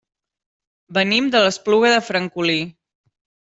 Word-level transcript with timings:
Venim 0.99 1.29
de 1.37 1.43
l'Espluga 1.45 1.95
de 1.95 2.03
Francolí. 2.11 2.61